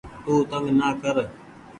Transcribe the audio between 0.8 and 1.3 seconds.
ڪر